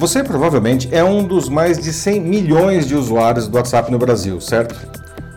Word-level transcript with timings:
Você 0.00 0.24
provavelmente 0.24 0.88
é 0.90 1.04
um 1.04 1.22
dos 1.22 1.50
mais 1.50 1.78
de 1.78 1.92
100 1.92 2.22
milhões 2.22 2.86
de 2.86 2.94
usuários 2.94 3.46
do 3.46 3.58
WhatsApp 3.58 3.92
no 3.92 3.98
Brasil, 3.98 4.40
certo? 4.40 4.74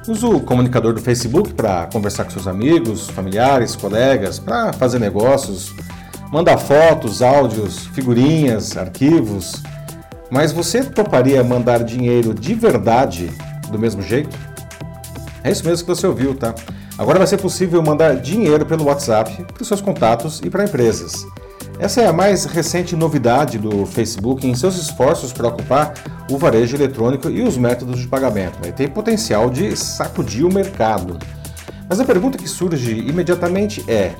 Usa 0.07 0.25
o 0.25 0.39
comunicador 0.39 0.93
do 0.93 1.01
Facebook 1.01 1.53
para 1.53 1.87
conversar 1.87 2.23
com 2.23 2.29
seus 2.29 2.47
amigos, 2.47 3.09
familiares, 3.09 3.75
colegas, 3.75 4.39
para 4.39 4.71
fazer 4.71 4.99
negócios, 4.99 5.73
mandar 6.31 6.57
fotos, 6.57 7.21
áudios, 7.21 7.87
figurinhas, 7.87 8.77
arquivos. 8.77 9.61
Mas 10.31 10.53
você 10.53 10.81
toparia 10.81 11.43
mandar 11.43 11.83
dinheiro 11.83 12.33
de 12.33 12.53
verdade 12.53 13.29
do 13.69 13.77
mesmo 13.77 14.01
jeito? 14.01 14.39
É 15.43 15.51
isso 15.51 15.65
mesmo 15.65 15.85
que 15.85 15.93
você 15.93 16.07
ouviu, 16.07 16.35
tá? 16.35 16.55
Agora 16.97 17.17
vai 17.17 17.27
ser 17.27 17.37
possível 17.37 17.83
mandar 17.83 18.15
dinheiro 18.15 18.65
pelo 18.65 18.85
WhatsApp 18.85 19.43
para 19.43 19.61
os 19.61 19.67
seus 19.67 19.81
contatos 19.81 20.39
e 20.41 20.49
para 20.49 20.63
empresas. 20.63 21.25
Essa 21.79 22.01
é 22.01 22.07
a 22.07 22.13
mais 22.13 22.45
recente 22.45 22.95
novidade 22.95 23.57
do 23.57 23.85
Facebook 23.85 24.47
em 24.47 24.55
seus 24.55 24.77
esforços 24.77 25.33
para 25.33 25.47
ocupar 25.47 25.93
o 26.29 26.37
varejo 26.37 26.77
eletrônico 26.77 27.29
e 27.29 27.41
os 27.41 27.57
métodos 27.57 27.99
de 27.99 28.07
pagamento. 28.07 28.59
E 28.65 28.71
tem 28.71 28.87
potencial 28.87 29.49
de 29.49 29.75
sacudir 29.75 30.45
o 30.45 30.53
mercado. 30.53 31.17
Mas 31.89 31.99
a 31.99 32.05
pergunta 32.05 32.37
que 32.37 32.47
surge 32.47 32.91
imediatamente 32.91 33.83
é: 33.87 34.13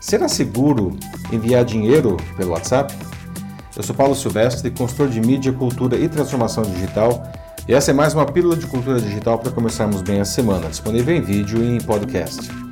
será 0.00 0.28
seguro 0.28 0.96
enviar 1.32 1.64
dinheiro 1.64 2.16
pelo 2.36 2.52
WhatsApp? 2.52 2.94
Eu 3.76 3.82
sou 3.82 3.94
Paulo 3.94 4.14
Silvestre, 4.14 4.70
consultor 4.70 5.08
de 5.08 5.20
mídia, 5.20 5.52
cultura 5.52 5.96
e 5.96 6.08
transformação 6.08 6.64
digital. 6.64 7.30
E 7.66 7.74
essa 7.74 7.90
é 7.90 7.94
mais 7.94 8.14
uma 8.14 8.26
pílula 8.26 8.56
de 8.56 8.66
cultura 8.66 9.00
digital 9.00 9.38
para 9.38 9.52
começarmos 9.52 10.02
bem 10.02 10.20
a 10.20 10.24
semana, 10.24 10.68
disponível 10.68 11.14
em 11.14 11.20
vídeo 11.20 11.62
e 11.62 11.76
em 11.76 11.80
podcast. 11.80 12.67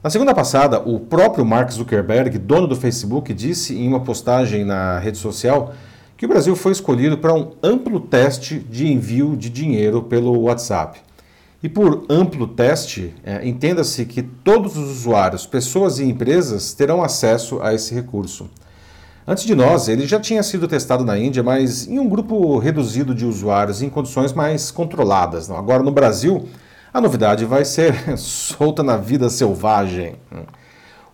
Na 0.00 0.10
segunda 0.10 0.32
passada, 0.32 0.78
o 0.78 1.00
próprio 1.00 1.44
Mark 1.44 1.72
Zuckerberg, 1.72 2.38
dono 2.38 2.68
do 2.68 2.76
Facebook, 2.76 3.34
disse 3.34 3.76
em 3.76 3.88
uma 3.88 3.98
postagem 3.98 4.64
na 4.64 4.96
rede 5.00 5.18
social 5.18 5.74
que 6.16 6.24
o 6.24 6.28
Brasil 6.28 6.54
foi 6.54 6.70
escolhido 6.70 7.18
para 7.18 7.34
um 7.34 7.50
amplo 7.60 7.98
teste 7.98 8.60
de 8.60 8.86
envio 8.86 9.36
de 9.36 9.50
dinheiro 9.50 10.00
pelo 10.02 10.42
WhatsApp. 10.42 11.00
E 11.60 11.68
por 11.68 12.04
amplo 12.08 12.46
teste, 12.46 13.12
é, 13.24 13.46
entenda-se 13.46 14.04
que 14.04 14.22
todos 14.22 14.76
os 14.76 14.88
usuários, 14.88 15.46
pessoas 15.46 15.98
e 15.98 16.04
empresas 16.04 16.72
terão 16.72 17.02
acesso 17.02 17.60
a 17.60 17.74
esse 17.74 17.92
recurso. 17.92 18.48
Antes 19.26 19.42
de 19.44 19.54
nós, 19.56 19.88
ele 19.88 20.06
já 20.06 20.20
tinha 20.20 20.44
sido 20.44 20.68
testado 20.68 21.04
na 21.04 21.18
Índia, 21.18 21.42
mas 21.42 21.88
em 21.88 21.98
um 21.98 22.08
grupo 22.08 22.58
reduzido 22.58 23.12
de 23.12 23.26
usuários 23.26 23.82
em 23.82 23.90
condições 23.90 24.32
mais 24.32 24.70
controladas. 24.70 25.50
Agora, 25.50 25.82
no 25.82 25.90
Brasil, 25.90 26.48
a 26.92 27.00
novidade 27.00 27.44
vai 27.44 27.64
ser 27.64 28.16
solta 28.18 28.82
na 28.82 28.96
vida 28.96 29.28
selvagem. 29.28 30.16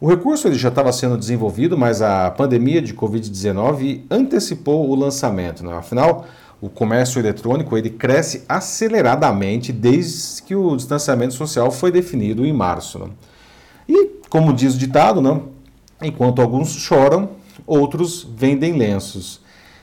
O 0.00 0.08
recurso 0.08 0.48
ele 0.48 0.58
já 0.58 0.68
estava 0.68 0.92
sendo 0.92 1.16
desenvolvido, 1.16 1.78
mas 1.78 2.02
a 2.02 2.30
pandemia 2.30 2.82
de 2.82 2.92
Covid-19 2.94 4.02
antecipou 4.10 4.88
o 4.88 4.94
lançamento. 4.94 5.64
Né? 5.64 5.72
Afinal, 5.72 6.26
o 6.60 6.68
comércio 6.68 7.18
eletrônico 7.18 7.76
ele 7.76 7.90
cresce 7.90 8.44
aceleradamente 8.48 9.72
desde 9.72 10.42
que 10.42 10.54
o 10.54 10.76
distanciamento 10.76 11.34
social 11.34 11.70
foi 11.70 11.90
definido 11.90 12.44
em 12.44 12.52
março. 12.52 12.98
Né? 12.98 13.06
E, 13.88 14.10
como 14.28 14.52
diz 14.52 14.74
o 14.74 14.78
ditado, 14.78 15.20
né? 15.20 15.40
enquanto 16.02 16.42
alguns 16.42 16.72
choram, 16.74 17.30
outros 17.66 18.28
vendem 18.36 18.72
lenços. 18.72 19.40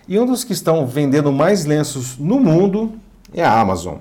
E 0.07 0.19
um 0.19 0.25
dos 0.25 0.43
que 0.43 0.53
estão 0.53 0.85
vendendo 0.85 1.31
mais 1.31 1.65
lenços 1.65 2.17
no 2.17 2.39
mundo 2.39 2.93
é 3.33 3.43
a 3.43 3.59
Amazon. 3.59 3.97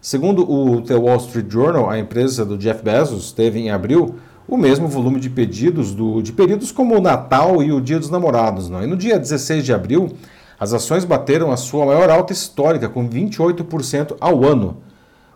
Segundo 0.00 0.48
o 0.48 0.80
The 0.80 0.94
Wall 0.94 1.16
Street 1.16 1.50
Journal, 1.50 1.90
a 1.90 1.98
empresa 1.98 2.44
do 2.44 2.56
Jeff 2.56 2.82
Bezos 2.82 3.32
teve 3.32 3.58
em 3.58 3.70
abril 3.70 4.14
o 4.46 4.56
mesmo 4.56 4.86
volume 4.86 5.18
de 5.18 5.28
pedidos 5.28 5.92
do, 5.92 6.22
de 6.22 6.32
períodos 6.32 6.70
como 6.70 6.96
o 6.96 7.00
Natal 7.00 7.62
e 7.62 7.72
o 7.72 7.80
Dia 7.80 7.98
dos 7.98 8.08
Namorados. 8.08 8.68
Não? 8.68 8.82
E 8.82 8.86
no 8.86 8.96
dia 8.96 9.18
16 9.18 9.64
de 9.64 9.74
abril, 9.74 10.10
as 10.58 10.72
ações 10.72 11.04
bateram 11.04 11.50
a 11.50 11.56
sua 11.56 11.84
maior 11.84 12.08
alta 12.08 12.32
histórica, 12.32 12.88
com 12.88 13.08
28% 13.08 14.16
ao 14.20 14.44
ano. 14.44 14.78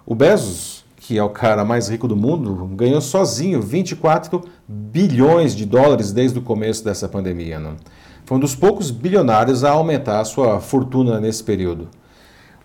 O 0.06 0.14
Bezos, 0.14 0.84
que 0.96 1.18
é 1.18 1.22
o 1.22 1.28
cara 1.28 1.64
mais 1.64 1.88
rico 1.88 2.08
do 2.08 2.16
mundo, 2.16 2.70
ganhou 2.74 3.00
sozinho 3.00 3.60
24 3.60 4.42
bilhões 4.66 5.54
de 5.54 5.66
dólares 5.66 6.12
desde 6.12 6.38
o 6.38 6.42
começo 6.42 6.84
dessa 6.84 7.08
pandemia. 7.08 7.58
Não? 7.58 7.76
Foi 8.24 8.36
um 8.36 8.40
dos 8.40 8.54
poucos 8.54 8.90
bilionários 8.90 9.64
a 9.64 9.72
aumentar 9.72 10.20
a 10.20 10.24
sua 10.24 10.60
fortuna 10.60 11.20
nesse 11.20 11.42
período. 11.42 11.88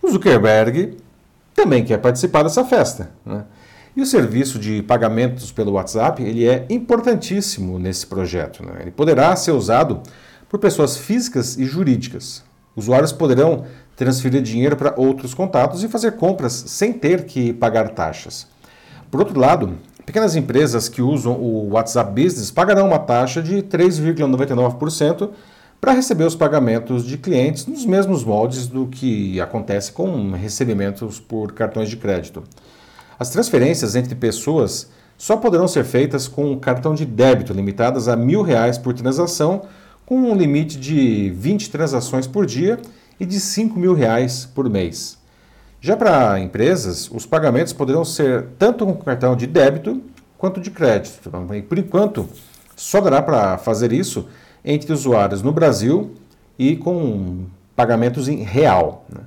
O 0.02 0.10
Zuckerberg 0.10 0.96
também 1.58 1.84
quer 1.84 1.98
participar 1.98 2.44
dessa 2.44 2.64
festa. 2.64 3.10
Né? 3.26 3.44
E 3.96 4.02
o 4.02 4.06
serviço 4.06 4.60
de 4.60 4.84
pagamentos 4.84 5.52
pelo 5.52 5.72
WhatsApp 5.72 6.22
ele 6.22 6.48
é 6.48 6.68
importantíssimo 6.70 7.80
nesse 7.80 8.06
projeto. 8.06 8.64
Né? 8.64 8.74
Ele 8.82 8.92
poderá 8.92 9.36
ser 9.36 9.52
usado 9.52 10.02
por 10.48 10.60
pessoas 10.60 10.96
físicas 10.96 11.58
e 11.58 11.66
jurídicas. 11.66 12.44
Usuários 12.76 13.12
poderão 13.12 13.66
transferir 13.96 14.44
dinheiro 14.44 14.76
para 14.78 14.94
outros 14.96 15.34
contatos 15.34 15.84
e 15.84 15.88
fazer 15.88 16.12
compras 16.12 16.54
sem 16.54 16.94
ter 16.94 17.26
que 17.26 17.52
pagar 17.52 17.90
taxas. 17.90 18.46
Por 19.10 19.20
outro 19.20 19.40
lado, 19.40 19.80
pequenas 20.06 20.36
empresas 20.36 20.88
que 20.88 21.02
usam 21.02 21.34
o 21.34 21.70
WhatsApp 21.70 22.12
Business 22.12 22.52
pagarão 22.52 22.86
uma 22.86 23.00
taxa 23.00 23.42
de 23.42 23.64
3,99% 23.64 25.32
para 25.80 25.94
receber 25.94 26.26
os 26.26 26.36
pagamentos 26.36 27.06
de 27.06 27.18
clientes 27.18 27.66
nos 27.66 27.86
mesmos 27.86 28.24
moldes 28.24 28.68
do 28.68 28.88
que 28.88 29.40
acontece 29.40 29.92
com 29.92 30.32
recebimentos 30.32 31.20
por 31.20 31.54
cartões 31.54 31.90
de 31.90 31.98
crédito. 31.98 32.44
As 33.20 33.30
transferências 33.30 33.96
entre 33.96 34.16
pessoas 34.16 34.90
só 35.18 35.38
poderão 35.38 35.68
ser 35.68 35.84
feitas 35.84 36.28
com 36.28 36.58
cartão 36.60 36.94
de 36.94 37.06
débito, 37.06 37.54
limitadas 37.54 38.08
a 38.08 38.16
mil 38.16 38.42
reais 38.42 38.78
por 38.78 38.94
transação, 38.94 39.64
com 40.06 40.16
um 40.16 40.36
limite 40.36 40.78
de 40.80 41.32
20 41.32 41.70
transações 41.70 42.28
por 42.28 42.46
dia 42.46 42.80
e 43.20 43.26
de 43.26 43.40
5 43.40 43.80
mil 43.80 43.94
reais 43.94 44.46
por 44.46 44.70
mês. 44.70 45.18
Já 45.82 45.96
para 45.96 46.40
empresas, 46.40 47.10
os 47.12 47.26
pagamentos 47.26 47.74
poderão 47.74 48.06
ser 48.06 48.48
tanto 48.58 48.86
com 48.86 48.94
cartão 48.96 49.36
de 49.36 49.46
débito 49.46 50.02
quanto 50.38 50.60
de 50.60 50.72
crédito. 50.72 51.30
E 51.54 51.62
por 51.62 51.78
enquanto, 51.78 52.28
só 52.76 53.02
dará 53.02 53.22
para 53.22 53.58
fazer 53.58 53.92
isso 53.92 54.28
entre 54.68 54.92
usuários 54.92 55.42
no 55.42 55.54
Brasil 55.54 56.12
e 56.60 56.76
com 56.76 57.46
pagamentos 57.74 58.28
em 58.28 58.44
real. 58.44 59.06
Né? 59.10 59.22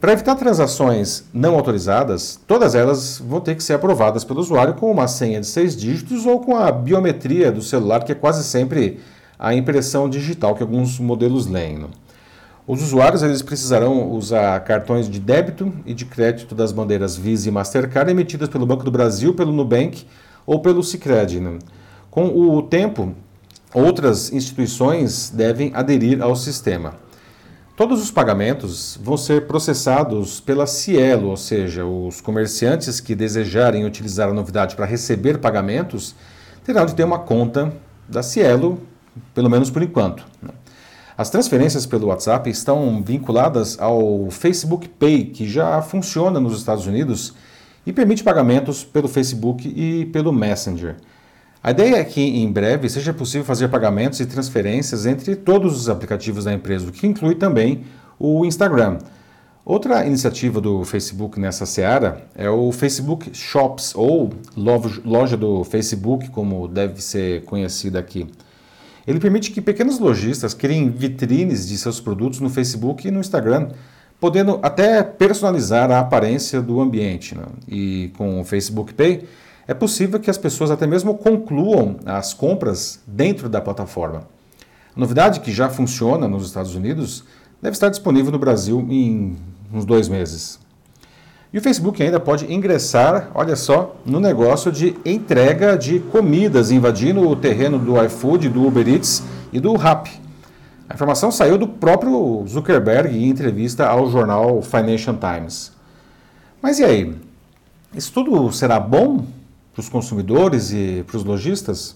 Para 0.00 0.12
evitar 0.12 0.36
transações 0.36 1.24
não 1.34 1.56
autorizadas, 1.56 2.38
todas 2.46 2.76
elas 2.76 3.18
vão 3.18 3.40
ter 3.40 3.56
que 3.56 3.62
ser 3.64 3.72
aprovadas 3.72 4.22
pelo 4.22 4.38
usuário 4.38 4.74
com 4.74 4.88
uma 4.88 5.08
senha 5.08 5.40
de 5.40 5.46
seis 5.48 5.76
dígitos 5.76 6.24
ou 6.24 6.38
com 6.38 6.56
a 6.56 6.70
biometria 6.70 7.50
do 7.50 7.60
celular, 7.60 8.04
que 8.04 8.12
é 8.12 8.14
quase 8.14 8.44
sempre 8.44 9.00
a 9.36 9.52
impressão 9.52 10.08
digital 10.08 10.54
que 10.54 10.62
alguns 10.62 11.00
modelos 11.00 11.48
leem. 11.48 11.78
Né? 11.78 11.88
Os 12.64 12.80
usuários 12.80 13.24
eles 13.24 13.42
precisarão 13.42 14.12
usar 14.12 14.60
cartões 14.60 15.10
de 15.10 15.18
débito 15.18 15.72
e 15.84 15.92
de 15.92 16.04
crédito 16.04 16.54
das 16.54 16.70
bandeiras 16.70 17.16
Visa 17.16 17.48
e 17.48 17.50
Mastercard 17.50 18.08
emitidas 18.12 18.48
pelo 18.48 18.64
Banco 18.66 18.84
do 18.84 18.92
Brasil, 18.92 19.34
pelo 19.34 19.50
Nubank 19.50 20.06
ou 20.46 20.60
pelo 20.60 20.84
Sicredi. 20.84 21.40
Né? 21.40 21.58
Com 22.12 22.28
o 22.28 22.62
tempo, 22.62 23.16
outras 23.72 24.32
instituições 24.32 25.30
devem 25.30 25.72
aderir 25.74 26.22
ao 26.22 26.34
sistema. 26.34 26.94
Todos 27.76 28.02
os 28.02 28.10
pagamentos 28.10 28.98
vão 29.00 29.16
ser 29.16 29.46
processados 29.46 30.40
pela 30.40 30.66
Cielo, 30.66 31.28
ou 31.28 31.36
seja, 31.36 31.84
os 31.84 32.20
comerciantes 32.20 32.98
que 32.98 33.14
desejarem 33.14 33.84
utilizar 33.84 34.28
a 34.28 34.34
novidade 34.34 34.74
para 34.74 34.84
receber 34.84 35.38
pagamentos 35.38 36.14
terão 36.64 36.84
de 36.84 36.94
ter 36.94 37.04
uma 37.04 37.20
conta 37.20 37.72
da 38.08 38.20
Cielo, 38.22 38.80
pelo 39.32 39.48
menos 39.48 39.70
por 39.70 39.80
enquanto. 39.80 40.26
As 41.16 41.30
transferências 41.30 41.86
pelo 41.86 42.08
WhatsApp 42.08 42.50
estão 42.50 43.02
vinculadas 43.02 43.78
ao 43.80 44.28
Facebook 44.30 44.88
Pay, 44.88 45.26
que 45.26 45.48
já 45.48 45.80
funciona 45.82 46.40
nos 46.40 46.58
Estados 46.58 46.86
Unidos 46.86 47.34
e 47.86 47.92
permite 47.92 48.24
pagamentos 48.24 48.84
pelo 48.84 49.08
Facebook 49.08 49.68
e 49.68 50.06
pelo 50.06 50.32
Messenger. 50.32 50.96
A 51.68 51.70
ideia 51.70 51.96
é 51.96 52.04
que 52.04 52.22
em 52.22 52.50
breve 52.50 52.88
seja 52.88 53.12
possível 53.12 53.44
fazer 53.44 53.68
pagamentos 53.68 54.18
e 54.20 54.24
transferências 54.24 55.04
entre 55.04 55.36
todos 55.36 55.78
os 55.78 55.90
aplicativos 55.90 56.44
da 56.44 56.54
empresa, 56.54 56.88
o 56.88 56.90
que 56.90 57.06
inclui 57.06 57.34
também 57.34 57.84
o 58.18 58.42
Instagram. 58.46 58.96
Outra 59.66 60.06
iniciativa 60.06 60.62
do 60.62 60.82
Facebook 60.82 61.38
nessa 61.38 61.66
seara 61.66 62.26
é 62.34 62.48
o 62.48 62.72
Facebook 62.72 63.36
Shops, 63.36 63.94
ou 63.94 64.30
loja 65.04 65.36
do 65.36 65.62
Facebook, 65.62 66.30
como 66.30 66.66
deve 66.66 67.02
ser 67.02 67.44
conhecida 67.44 67.98
aqui. 67.98 68.26
Ele 69.06 69.20
permite 69.20 69.50
que 69.50 69.60
pequenos 69.60 69.98
lojistas 69.98 70.54
criem 70.54 70.88
vitrines 70.88 71.68
de 71.68 71.76
seus 71.76 72.00
produtos 72.00 72.40
no 72.40 72.48
Facebook 72.48 73.06
e 73.06 73.10
no 73.10 73.20
Instagram, 73.20 73.72
podendo 74.18 74.58
até 74.62 75.02
personalizar 75.02 75.90
a 75.90 76.00
aparência 76.00 76.62
do 76.62 76.80
ambiente. 76.80 77.36
Né? 77.36 77.44
E 77.68 78.10
com 78.16 78.40
o 78.40 78.44
Facebook 78.44 78.94
Pay, 78.94 79.28
é 79.68 79.74
possível 79.74 80.18
que 80.18 80.30
as 80.30 80.38
pessoas 80.38 80.70
até 80.70 80.86
mesmo 80.86 81.14
concluam 81.14 81.96
as 82.06 82.32
compras 82.32 83.00
dentro 83.06 83.50
da 83.50 83.60
plataforma. 83.60 84.22
A 84.96 84.98
novidade 84.98 85.40
que 85.40 85.52
já 85.52 85.68
funciona 85.68 86.26
nos 86.26 86.46
Estados 86.46 86.74
Unidos 86.74 87.22
deve 87.60 87.74
estar 87.74 87.90
disponível 87.90 88.32
no 88.32 88.38
Brasil 88.38 88.80
em 88.88 89.36
uns 89.70 89.84
dois 89.84 90.08
meses. 90.08 90.58
E 91.52 91.58
o 91.58 91.60
Facebook 91.60 92.02
ainda 92.02 92.18
pode 92.18 92.50
ingressar, 92.50 93.30
olha 93.34 93.56
só, 93.56 93.94
no 94.06 94.18
negócio 94.18 94.72
de 94.72 94.96
entrega 95.04 95.76
de 95.76 96.00
comidas, 96.00 96.70
invadindo 96.70 97.28
o 97.28 97.36
terreno 97.36 97.78
do 97.78 98.02
iFood, 98.04 98.48
do 98.48 98.66
Uber 98.66 98.88
Eats 98.88 99.22
e 99.52 99.60
do 99.60 99.74
Rappi. 99.74 100.18
A 100.88 100.94
informação 100.94 101.30
saiu 101.30 101.58
do 101.58 101.68
próprio 101.68 102.42
Zuckerberg 102.48 103.14
em 103.14 103.28
entrevista 103.28 103.86
ao 103.86 104.10
jornal 104.10 104.62
Financial 104.62 105.14
Times. 105.14 105.72
Mas 106.62 106.78
e 106.78 106.84
aí? 106.84 107.14
Isso 107.94 108.12
tudo 108.12 108.50
será 108.50 108.80
bom 108.80 109.24
para 109.78 109.82
os 109.82 109.88
consumidores 109.88 110.72
e 110.72 111.04
para 111.06 111.16
os 111.16 111.22
lojistas? 111.22 111.94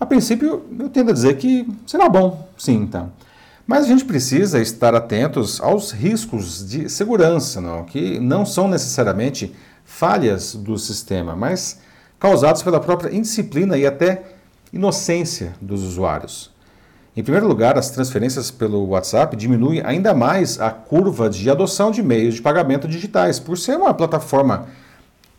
A 0.00 0.06
princípio, 0.06 0.64
eu 0.78 0.88
tendo 0.88 1.10
a 1.10 1.12
dizer 1.12 1.36
que 1.36 1.68
será 1.86 2.08
bom, 2.08 2.48
sim, 2.56 2.86
tá? 2.86 3.06
Mas 3.66 3.84
a 3.84 3.88
gente 3.88 4.04
precisa 4.04 4.60
estar 4.60 4.94
atentos 4.94 5.60
aos 5.60 5.90
riscos 5.90 6.66
de 6.66 6.88
segurança, 6.88 7.60
não? 7.60 7.84
que 7.84 8.18
não 8.18 8.46
são 8.46 8.66
necessariamente 8.66 9.54
falhas 9.84 10.54
do 10.54 10.78
sistema, 10.78 11.36
mas 11.36 11.80
causados 12.18 12.62
pela 12.62 12.80
própria 12.80 13.14
indisciplina 13.14 13.76
e 13.76 13.84
até 13.84 14.22
inocência 14.72 15.54
dos 15.60 15.82
usuários. 15.82 16.50
Em 17.14 17.22
primeiro 17.22 17.46
lugar, 17.46 17.76
as 17.76 17.90
transferências 17.90 18.50
pelo 18.50 18.86
WhatsApp 18.86 19.36
diminuem 19.36 19.82
ainda 19.84 20.14
mais 20.14 20.60
a 20.60 20.70
curva 20.70 21.28
de 21.28 21.50
adoção 21.50 21.90
de 21.90 22.02
meios 22.02 22.36
de 22.36 22.42
pagamento 22.42 22.88
digitais, 22.88 23.38
por 23.38 23.58
ser 23.58 23.76
uma 23.76 23.92
plataforma 23.92 24.66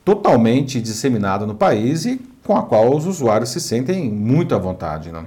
totalmente 0.08 0.80
disseminada 0.80 1.46
no 1.46 1.54
país 1.54 2.06
e 2.06 2.22
com 2.46 2.56
a 2.56 2.64
qual 2.64 2.96
os 2.96 3.06
usuários 3.06 3.50
se 3.50 3.60
sentem 3.60 4.10
muito 4.10 4.56
à 4.56 4.58
vontade. 4.58 5.12
Né? 5.12 5.26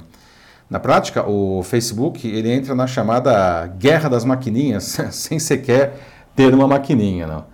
Na 0.71 0.81
prática, 0.81 1.29
o 1.29 1.63
Facebook 1.63 2.27
ele 2.27 2.51
entra 2.51 2.75
na 2.75 2.87
chamada 2.87 3.67
guerra 3.67 4.09
das 4.09 4.25
maquininhas, 4.25 4.99
sem 5.13 5.39
sequer 5.39 6.01
ter 6.35 6.55
uma 6.55 6.67
maquininha. 6.67 7.27
Não? 7.27 7.45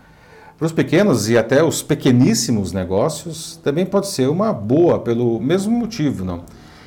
Para 0.57 0.67
os 0.67 0.73
pequenos 0.73 1.29
e 1.29 1.37
até 1.37 1.65
os 1.65 1.83
pequeníssimos 1.83 2.73
negócios, 2.73 3.57
também 3.57 3.85
pode 3.85 4.07
ser 4.07 4.29
uma 4.29 4.53
boa 4.53 5.01
pelo 5.01 5.41
mesmo 5.41 5.77
motivo. 5.77 6.25
Não? 6.25 6.45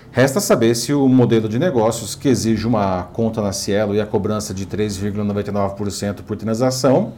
Resta 0.10 0.40
saber 0.40 0.74
se 0.74 0.94
o 0.94 1.06
modelo 1.10 1.50
de 1.50 1.60
negócios 1.60 2.16
que 2.16 2.30
exige 2.30 2.66
uma 2.66 3.10
conta 3.12 3.42
na 3.42 3.52
Cielo 3.52 3.94
e 3.94 4.00
a 4.00 4.06
cobrança 4.06 4.54
de 4.54 4.66
3,99% 4.66 6.22
por 6.22 6.38
transação 6.38 7.12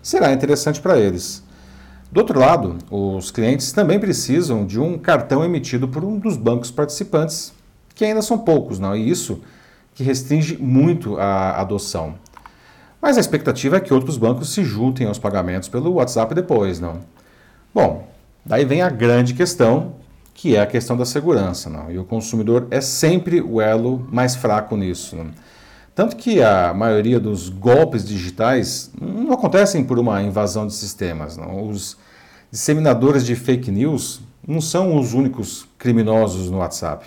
será 0.00 0.32
interessante 0.32 0.80
para 0.80 0.96
eles. 0.96 1.47
Do 2.10 2.20
outro 2.20 2.38
lado, 2.38 2.76
os 2.90 3.30
clientes 3.30 3.70
também 3.70 4.00
precisam 4.00 4.64
de 4.64 4.80
um 4.80 4.96
cartão 4.96 5.44
emitido 5.44 5.86
por 5.86 6.04
um 6.04 6.18
dos 6.18 6.36
bancos 6.36 6.70
participantes, 6.70 7.52
que 7.94 8.04
ainda 8.04 8.22
são 8.22 8.38
poucos, 8.38 8.78
não? 8.78 8.96
E 8.96 9.10
isso 9.10 9.42
que 9.94 10.02
restringe 10.02 10.56
muito 10.56 11.18
a 11.18 11.60
adoção. 11.60 12.14
Mas 13.00 13.16
a 13.16 13.20
expectativa 13.20 13.76
é 13.76 13.80
que 13.80 13.92
outros 13.92 14.16
bancos 14.16 14.54
se 14.54 14.64
juntem 14.64 15.06
aos 15.06 15.18
pagamentos 15.18 15.68
pelo 15.68 15.94
WhatsApp 15.94 16.34
depois, 16.34 16.80
não? 16.80 17.00
Bom, 17.74 18.08
daí 18.44 18.64
vem 18.64 18.80
a 18.80 18.88
grande 18.88 19.34
questão 19.34 19.94
que 20.32 20.54
é 20.54 20.60
a 20.60 20.66
questão 20.66 20.96
da 20.96 21.04
segurança. 21.04 21.68
Não? 21.68 21.90
E 21.90 21.98
o 21.98 22.04
consumidor 22.04 22.68
é 22.70 22.80
sempre 22.80 23.40
o 23.40 23.60
elo 23.60 24.06
mais 24.10 24.36
fraco 24.36 24.76
nisso. 24.76 25.16
Não? 25.16 25.30
Tanto 25.98 26.14
que 26.14 26.40
a 26.40 26.72
maioria 26.72 27.18
dos 27.18 27.48
golpes 27.48 28.06
digitais 28.06 28.88
não 29.00 29.32
acontecem 29.32 29.82
por 29.82 29.98
uma 29.98 30.22
invasão 30.22 30.64
de 30.64 30.72
sistemas. 30.72 31.36
Não? 31.36 31.68
Os 31.68 31.96
disseminadores 32.52 33.26
de 33.26 33.34
fake 33.34 33.68
news 33.72 34.20
não 34.46 34.60
são 34.60 34.96
os 34.96 35.12
únicos 35.12 35.66
criminosos 35.76 36.48
no 36.52 36.58
WhatsApp. 36.58 37.04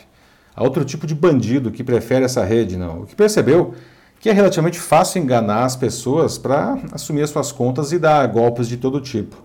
Há 0.53 0.61
outro 0.61 0.83
tipo 0.83 1.07
de 1.07 1.15
bandido 1.15 1.71
que 1.71 1.85
prefere 1.85 2.25
essa 2.25 2.43
rede, 2.43 2.75
não. 2.75 3.03
O 3.03 3.05
que 3.05 3.15
percebeu 3.15 3.73
que 4.19 4.29
é 4.29 4.33
relativamente 4.33 4.77
fácil 4.77 5.21
enganar 5.23 5.63
as 5.63 5.77
pessoas 5.77 6.37
para 6.37 6.77
assumir 6.91 7.21
as 7.21 7.29
suas 7.29 7.49
contas 7.49 7.93
e 7.93 7.97
dar 7.97 8.27
golpes 8.27 8.67
de 8.67 8.75
todo 8.75 8.99
tipo. 8.99 9.37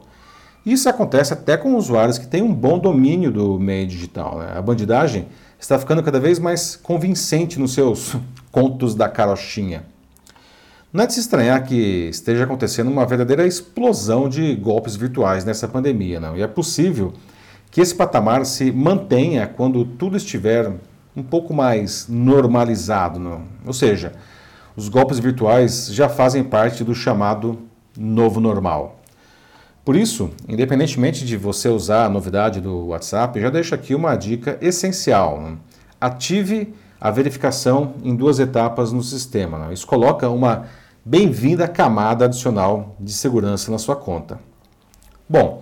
Isso 0.66 0.88
acontece 0.88 1.32
até 1.32 1.56
com 1.56 1.76
usuários 1.76 2.18
que 2.18 2.26
têm 2.26 2.42
um 2.42 2.52
bom 2.52 2.76
domínio 2.76 3.30
do 3.30 3.56
meio 3.56 3.86
digital. 3.86 4.40
Né? 4.40 4.52
A 4.52 4.60
bandidagem 4.60 5.28
está 5.60 5.78
ficando 5.78 6.02
cada 6.02 6.18
vez 6.18 6.40
mais 6.40 6.74
convincente 6.74 7.56
nos 7.60 7.72
seus 7.72 8.16
contos 8.50 8.92
da 8.92 9.08
carochinha. 9.08 9.84
Não 10.92 11.04
é 11.04 11.06
de 11.06 11.12
se 11.12 11.20
estranhar 11.20 11.62
que 11.62 12.08
esteja 12.10 12.42
acontecendo 12.42 12.90
uma 12.90 13.06
verdadeira 13.06 13.46
explosão 13.46 14.28
de 14.28 14.56
golpes 14.56 14.96
virtuais 14.96 15.44
nessa 15.44 15.68
pandemia, 15.68 16.18
não? 16.18 16.36
E 16.36 16.42
é 16.42 16.48
possível 16.48 17.12
que 17.70 17.80
esse 17.80 17.94
patamar 17.94 18.44
se 18.44 18.72
mantenha 18.72 19.46
quando 19.46 19.84
tudo 19.84 20.16
estiver 20.16 20.72
um 21.14 21.22
pouco 21.22 21.54
mais 21.54 22.08
normalizado, 22.08 23.20
não? 23.20 23.42
Ou 23.64 23.72
seja, 23.72 24.14
os 24.74 24.88
golpes 24.88 25.20
virtuais 25.20 25.88
já 25.92 26.08
fazem 26.08 26.42
parte 26.42 26.82
do 26.82 26.94
chamado 26.94 27.58
novo 27.96 28.40
normal. 28.40 28.95
Por 29.86 29.94
isso, 29.94 30.30
independentemente 30.48 31.24
de 31.24 31.36
você 31.36 31.68
usar 31.68 32.06
a 32.06 32.08
novidade 32.08 32.60
do 32.60 32.86
WhatsApp, 32.86 33.40
já 33.40 33.48
deixo 33.48 33.72
aqui 33.72 33.94
uma 33.94 34.16
dica 34.16 34.58
essencial. 34.60 35.40
Né? 35.40 35.56
Ative 36.00 36.74
a 37.00 37.08
verificação 37.08 37.94
em 38.02 38.16
duas 38.16 38.40
etapas 38.40 38.90
no 38.90 39.00
sistema. 39.00 39.60
Né? 39.60 39.74
Isso 39.74 39.86
coloca 39.86 40.28
uma 40.28 40.64
bem-vinda 41.04 41.68
camada 41.68 42.24
adicional 42.24 42.96
de 42.98 43.12
segurança 43.12 43.70
na 43.70 43.78
sua 43.78 43.94
conta. 43.94 44.40
Bom, 45.28 45.60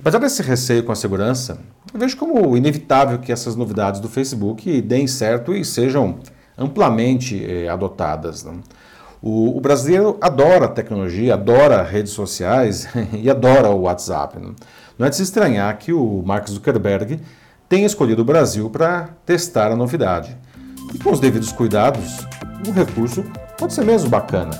apesar 0.00 0.18
desse 0.18 0.40
receio 0.40 0.82
com 0.82 0.92
a 0.92 0.96
segurança, 0.96 1.58
eu 1.92 2.00
vejo 2.00 2.16
como 2.16 2.56
inevitável 2.56 3.18
que 3.18 3.30
essas 3.30 3.54
novidades 3.54 4.00
do 4.00 4.08
Facebook 4.08 4.80
deem 4.80 5.06
certo 5.06 5.54
e 5.54 5.62
sejam 5.62 6.20
amplamente 6.56 7.44
eh, 7.44 7.68
adotadas. 7.68 8.44
Né? 8.44 8.54
O, 9.20 9.56
o, 9.56 9.60
brasileiro 9.60 10.16
adora 10.20 10.68
tecnologia, 10.68 11.34
adora 11.34 11.82
redes 11.82 12.12
sociais 12.12 12.88
e 13.12 13.28
adora 13.28 13.68
o 13.70 13.82
WhatsApp. 13.82 14.38
Né? 14.38 14.52
Não 14.98 15.06
é 15.06 15.10
de 15.10 15.16
se 15.16 15.22
estranhar 15.22 15.76
que 15.76 15.92
o 15.92 16.22
Mark 16.24 16.48
Zuckerberg 16.48 17.20
tenha 17.68 17.86
escolhido 17.86 18.22
o 18.22 18.24
Brasil 18.24 18.70
para 18.70 19.10
testar 19.26 19.70
a 19.70 19.76
novidade. 19.76 20.36
E 20.94 20.98
com 20.98 21.10
os 21.10 21.20
devidos 21.20 21.52
cuidados, 21.52 22.26
o 22.66 22.70
recurso 22.72 23.24
pode 23.58 23.74
ser 23.74 23.84
mesmo 23.84 24.08
bacana. 24.08 24.50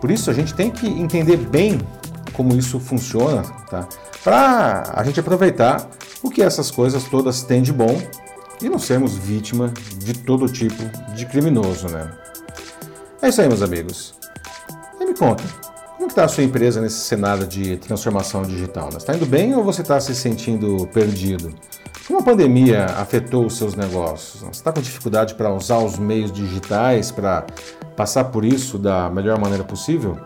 Por 0.00 0.10
isso 0.10 0.30
a 0.30 0.34
gente 0.34 0.54
tem 0.54 0.70
que 0.70 0.86
entender 0.86 1.36
bem 1.36 1.80
como 2.32 2.56
isso 2.56 2.78
funciona, 2.78 3.42
tá? 3.68 3.88
Para 4.22 4.92
a 4.94 5.02
gente 5.02 5.18
aproveitar 5.18 5.88
o 6.22 6.30
que 6.30 6.42
essas 6.42 6.70
coisas 6.70 7.04
todas 7.04 7.42
têm 7.42 7.62
de 7.62 7.72
bom 7.72 8.00
e 8.62 8.68
não 8.68 8.78
sermos 8.78 9.16
vítima 9.16 9.72
de 9.98 10.14
todo 10.14 10.48
tipo 10.48 10.82
de 11.14 11.26
criminoso, 11.26 11.88
né? 11.88 12.10
É 13.20 13.28
isso 13.28 13.40
aí, 13.40 13.48
meus 13.48 13.62
amigos. 13.62 14.14
E 15.00 15.04
me 15.04 15.14
conta, 15.14 15.42
como 15.96 16.08
está 16.08 16.24
a 16.24 16.28
sua 16.28 16.44
empresa 16.44 16.80
nesse 16.80 17.00
cenário 17.00 17.46
de 17.46 17.76
transformação 17.76 18.42
digital? 18.42 18.90
Está 18.96 19.14
indo 19.14 19.26
bem 19.26 19.54
ou 19.56 19.64
você 19.64 19.82
está 19.82 19.98
se 19.98 20.14
sentindo 20.14 20.88
perdido? 20.92 21.52
Como 22.06 22.20
a 22.20 22.22
pandemia 22.22 22.84
afetou 22.84 23.44
os 23.44 23.58
seus 23.58 23.74
negócios? 23.74 24.42
Você 24.42 24.50
está 24.50 24.72
com 24.72 24.80
dificuldade 24.80 25.34
para 25.34 25.52
usar 25.52 25.78
os 25.78 25.98
meios 25.98 26.30
digitais 26.30 27.10
para 27.10 27.44
passar 27.96 28.24
por 28.26 28.44
isso 28.44 28.78
da 28.78 29.10
melhor 29.10 29.38
maneira 29.38 29.64
possível? 29.64 30.16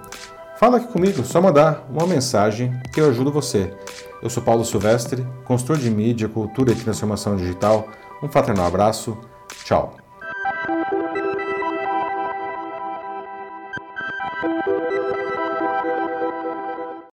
Fala 0.60 0.76
aqui 0.76 0.86
comigo, 0.92 1.24
só 1.24 1.40
mandar 1.40 1.86
uma 1.90 2.06
mensagem 2.06 2.78
que 2.92 3.00
eu 3.00 3.08
ajudo 3.08 3.32
você. 3.32 3.74
Eu 4.22 4.28
sou 4.28 4.42
Paulo 4.42 4.64
Silvestre, 4.64 5.26
consultor 5.44 5.78
de 5.78 5.90
mídia, 5.90 6.28
cultura 6.28 6.72
e 6.72 6.76
transformação 6.76 7.36
digital. 7.36 7.88
Um 8.22 8.28
fraternal 8.28 8.66
abraço. 8.66 9.18
Tchau. 9.64 10.01